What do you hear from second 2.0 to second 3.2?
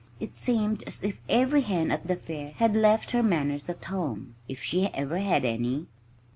the fair had left